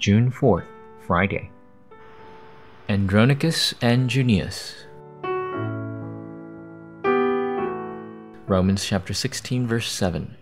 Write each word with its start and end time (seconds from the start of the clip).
June 0.00 0.32
4th, 0.32 0.64
Friday. 1.06 1.50
Andronicus 2.88 3.74
and 3.82 4.08
Junias. 4.08 4.86
Romans 8.46 8.82
chapter 8.82 9.12
16, 9.12 9.66
verse 9.66 9.92
7. 9.92 10.38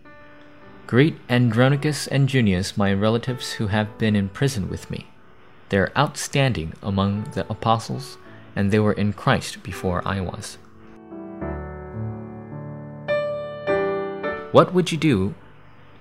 Greet 0.87 1.17
Andronicus 1.29 2.07
and 2.07 2.29
Junias, 2.29 2.77
my 2.77 2.93
relatives 2.93 3.55
who 3.55 3.67
have 3.67 3.99
been 3.99 4.15
in 4.15 4.29
prison 4.29 4.69
with 4.71 4.89
me. 4.93 5.09
They 5.71 5.79
are 5.79 5.93
outstanding 5.99 6.75
among 6.81 7.25
the 7.33 7.45
apostles, 7.51 8.17
and 8.55 8.71
they 8.71 8.79
were 8.79 8.93
in 8.93 9.13
Christ 9.13 9.65
before 9.65 10.07
I 10.07 10.21
was. 10.21 10.57
What 14.53 14.73
would 14.73 14.93
you 14.93 14.99
do 14.99 15.35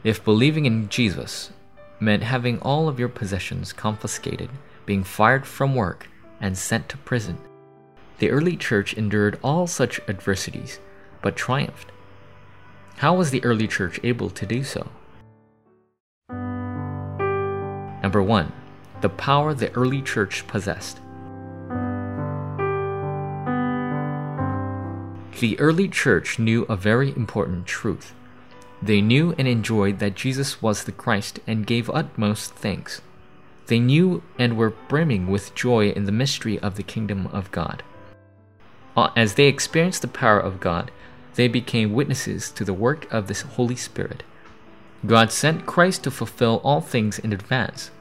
if 0.04 0.24
believing 0.24 0.68
in 0.68 0.90
Jesus 0.90 1.50
meant 2.00 2.24
having 2.24 2.60
all 2.60 2.88
of 2.88 3.00
your 3.00 3.10
possessions 3.10 3.74
confiscated, 3.74 4.50
being 4.86 5.04
fired 5.04 5.46
from 5.46 5.76
work, 5.76 6.10
and 6.40 6.58
sent 6.58 6.90
to 6.90 6.98
prison? 6.98 7.38
The 8.20 8.32
early 8.32 8.58
church 8.58 8.94
endured 8.94 9.40
all 9.44 9.68
such 9.68 10.00
adversities, 10.08 10.80
but 11.22 11.36
triumphed. 11.36 11.92
How 12.98 13.14
was 13.14 13.30
the 13.30 13.44
early 13.44 13.68
church 13.68 14.00
able 14.04 14.30
to 14.32 14.46
do 14.46 14.64
so? 14.64 14.90
Number 18.02 18.24
one, 18.24 18.52
the 19.02 19.10
power 19.10 19.54
the 19.54 19.72
early 19.74 20.02
church 20.02 20.48
possessed. 20.48 21.00
The 25.40 25.60
early 25.60 25.88
church 25.88 26.40
knew 26.40 26.64
a 26.64 26.76
very 26.76 27.10
important 27.10 27.68
truth. 27.68 28.16
They 28.82 29.02
knew 29.02 29.34
and 29.38 29.48
enjoyed 29.48 30.00
that 30.00 30.16
Jesus 30.16 30.62
was 30.62 30.84
the 30.84 30.92
Christ 30.92 31.40
and 31.48 31.66
gave 31.66 31.90
utmost 31.90 32.54
thanks. 32.54 33.02
They 33.68 33.80
knew 33.80 34.24
and 34.38 34.56
were 34.56 34.70
brimming 34.88 35.28
with 35.28 35.56
joy 35.56 35.90
in 35.90 36.06
the 36.06 36.12
mystery 36.12 36.60
of 36.60 36.76
the 36.76 36.84
kingdom 36.84 37.28
of 37.28 37.52
God. 37.52 37.84
Uh, 38.96 39.10
as 39.16 39.34
they 39.34 39.48
experienced 39.48 40.02
the 40.02 40.08
power 40.08 40.40
of 40.40 40.60
God, 40.60 40.92
they 41.36 41.48
became 41.48 41.94
witnesses 41.94 42.50
to 42.52 42.64
the 42.64 42.74
work 42.74 43.12
of 43.12 43.28
the 43.28 43.48
Holy 43.56 43.76
Spirit. 43.76 44.24
God 45.06 45.32
sent 45.32 45.66
Christ 45.66 46.04
to 46.04 46.12
fulfill 46.12 46.62
all 46.64 46.82
things 46.82 47.20
in 47.20 47.32
advance. 47.32 47.92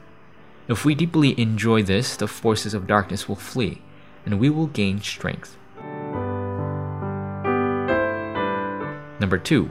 If 0.67 0.83
we 0.83 0.95
deeply 0.95 1.39
enjoy 1.39 1.83
this, 1.83 2.15
the 2.15 2.27
forces 2.27 2.73
of 2.73 2.87
darkness 2.87 3.29
will 3.29 3.35
flee, 3.35 3.81
and 4.25 4.39
we 4.39 4.49
will 4.49 4.67
gain 4.67 5.01
strength. 5.01 5.55
Number 9.19 9.37
two, 9.37 9.69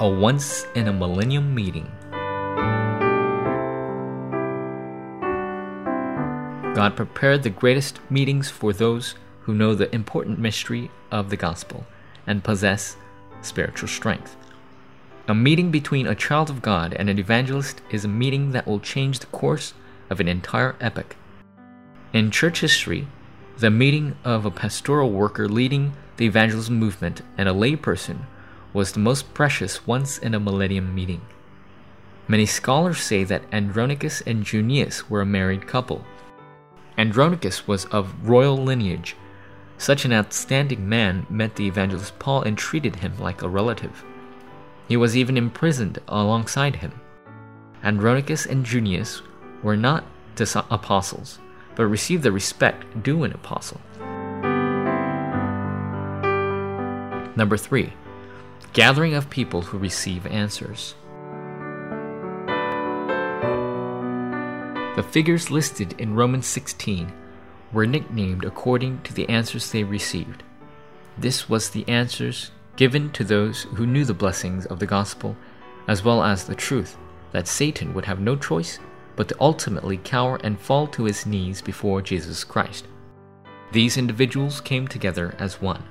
a 0.00 0.08
once 0.08 0.66
in 0.74 0.88
a 0.88 0.92
millennium 0.92 1.54
meeting. 1.54 1.90
God 6.74 6.94
prepared 6.94 7.42
the 7.42 7.50
greatest 7.50 7.98
meetings 8.08 8.48
for 8.48 8.72
those 8.72 9.16
who 9.40 9.54
know 9.54 9.74
the 9.74 9.92
important 9.94 10.38
mystery 10.38 10.90
of 11.10 11.30
the 11.30 11.36
gospel 11.36 11.84
and 12.26 12.44
possess 12.44 12.96
spiritual 13.42 13.88
strength. 13.88 14.36
A 15.26 15.34
meeting 15.34 15.70
between 15.70 16.06
a 16.06 16.14
child 16.14 16.50
of 16.50 16.62
God 16.62 16.94
and 16.94 17.10
an 17.10 17.18
evangelist 17.18 17.82
is 17.90 18.04
a 18.04 18.08
meeting 18.08 18.52
that 18.52 18.66
will 18.66 18.78
change 18.78 19.18
the 19.18 19.26
course 19.26 19.74
of 20.08 20.20
an 20.20 20.28
entire 20.28 20.76
epoch. 20.80 21.16
In 22.12 22.30
church 22.30 22.60
history, 22.60 23.08
the 23.58 23.70
meeting 23.70 24.16
of 24.24 24.44
a 24.44 24.50
pastoral 24.50 25.10
worker 25.10 25.48
leading 25.48 25.94
the 26.16 26.26
evangelism 26.26 26.78
movement 26.78 27.22
and 27.36 27.48
a 27.48 27.52
layperson 27.52 28.20
was 28.72 28.92
the 28.92 29.00
most 29.00 29.32
precious 29.34 29.86
once 29.86 30.18
in 30.18 30.34
a 30.34 30.40
millennium 30.40 30.94
meeting. 30.94 31.22
Many 32.26 32.46
scholars 32.46 33.00
say 33.00 33.24
that 33.24 33.44
Andronicus 33.52 34.20
and 34.22 34.44
Junias 34.44 35.08
were 35.08 35.22
a 35.22 35.26
married 35.26 35.66
couple. 35.66 36.04
Andronicus 36.98 37.66
was 37.66 37.86
of 37.86 38.28
royal 38.28 38.56
lineage 38.56 39.16
such 39.78 40.04
an 40.04 40.12
outstanding 40.12 40.88
man 40.88 41.24
met 41.30 41.54
the 41.54 41.66
evangelist 41.66 42.18
Paul 42.18 42.42
and 42.42 42.58
treated 42.58 42.96
him 42.96 43.16
like 43.18 43.42
a 43.42 43.48
relative. 43.48 44.04
He 44.88 44.96
was 44.96 45.16
even 45.16 45.36
imprisoned 45.36 46.00
alongside 46.08 46.76
him. 46.76 46.92
Andronicus 47.84 48.44
and 48.44 48.66
Junias 48.66 49.22
were 49.62 49.76
not 49.76 50.04
apostles, 50.70 51.38
but 51.76 51.86
received 51.86 52.22
the 52.22 52.32
respect 52.32 53.02
due 53.02 53.24
an 53.24 53.32
apostle. 53.32 53.80
Number 57.36 57.56
three, 57.56 57.92
gathering 58.78 59.14
of 59.14 59.28
people 59.28 59.60
who 59.60 59.76
receive 59.76 60.24
answers. 60.28 60.94
The 64.94 65.04
figures 65.10 65.50
listed 65.50 66.00
in 66.00 66.14
Romans 66.14 66.46
16 66.46 67.12
were 67.72 67.88
nicknamed 67.88 68.44
according 68.44 69.02
to 69.02 69.12
the 69.12 69.28
answers 69.28 69.72
they 69.72 69.82
received. 69.82 70.44
This 71.18 71.48
was 71.48 71.70
the 71.70 71.88
answers 71.88 72.52
given 72.76 73.10
to 73.14 73.24
those 73.24 73.64
who 73.74 73.84
knew 73.84 74.04
the 74.04 74.14
blessings 74.14 74.64
of 74.66 74.78
the 74.78 74.86
gospel, 74.86 75.36
as 75.88 76.04
well 76.04 76.22
as 76.22 76.44
the 76.44 76.54
truth 76.54 76.96
that 77.32 77.48
Satan 77.48 77.92
would 77.94 78.04
have 78.04 78.20
no 78.20 78.36
choice 78.36 78.78
but 79.16 79.26
to 79.26 79.36
ultimately 79.40 79.96
cower 79.96 80.38
and 80.44 80.56
fall 80.56 80.86
to 80.86 81.02
his 81.02 81.26
knees 81.26 81.60
before 81.60 82.00
Jesus 82.00 82.44
Christ. 82.44 82.86
These 83.72 83.96
individuals 83.96 84.60
came 84.60 84.86
together 84.86 85.34
as 85.40 85.60
one. 85.60 85.82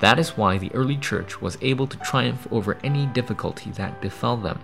That 0.00 0.18
is 0.18 0.36
why 0.36 0.58
the 0.58 0.72
early 0.74 0.96
church 0.96 1.40
was 1.40 1.58
able 1.60 1.86
to 1.88 1.96
triumph 1.98 2.46
over 2.50 2.78
any 2.84 3.06
difficulty 3.06 3.70
that 3.72 4.00
befell 4.00 4.36
them. 4.36 4.60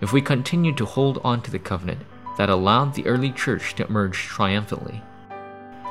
If 0.00 0.12
we 0.12 0.20
continue 0.20 0.74
to 0.74 0.84
hold 0.84 1.20
on 1.24 1.40
to 1.42 1.50
the 1.50 1.58
covenant 1.58 2.02
that 2.36 2.50
allowed 2.50 2.94
the 2.94 3.06
early 3.06 3.30
church 3.30 3.74
to 3.76 3.86
emerge 3.86 4.18
triumphantly, 4.18 5.02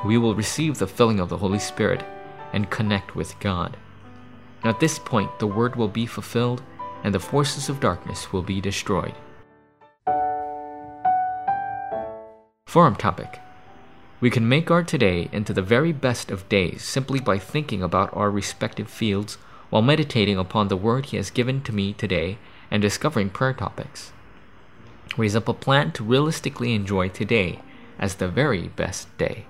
we 0.04 0.18
will 0.18 0.34
receive 0.34 0.78
the 0.78 0.86
filling 0.86 1.18
of 1.18 1.28
the 1.28 1.38
Holy 1.38 1.58
Spirit 1.58 2.04
and 2.52 2.70
connect 2.70 3.16
with 3.16 3.38
God. 3.40 3.76
At 4.62 4.78
this 4.78 4.98
point, 4.98 5.38
the 5.38 5.46
word 5.46 5.74
will 5.74 5.88
be 5.88 6.06
fulfilled 6.06 6.62
and 7.02 7.14
the 7.14 7.20
forces 7.20 7.68
of 7.68 7.80
darkness 7.80 8.32
will 8.32 8.42
be 8.42 8.60
destroyed. 8.60 9.14
Forum 12.66 12.96
topic 12.96 13.40
We 14.24 14.30
can 14.30 14.48
make 14.48 14.70
our 14.70 14.82
today 14.82 15.28
into 15.32 15.52
the 15.52 15.60
very 15.60 15.92
best 15.92 16.30
of 16.30 16.48
days 16.48 16.82
simply 16.82 17.20
by 17.20 17.36
thinking 17.36 17.82
about 17.82 18.08
our 18.16 18.30
respective 18.30 18.88
fields 18.88 19.36
while 19.68 19.82
meditating 19.82 20.38
upon 20.38 20.68
the 20.68 20.78
word 20.78 21.04
He 21.04 21.18
has 21.18 21.30
given 21.30 21.60
to 21.64 21.74
me 21.74 21.92
today 21.92 22.38
and 22.70 22.80
discovering 22.80 23.28
prayer 23.28 23.52
topics. 23.52 24.12
Raise 25.18 25.36
up 25.36 25.46
a 25.46 25.52
plan 25.52 25.92
to 25.92 26.02
realistically 26.02 26.72
enjoy 26.72 27.10
today 27.10 27.60
as 27.98 28.14
the 28.14 28.26
very 28.26 28.68
best 28.68 29.14
day. 29.18 29.44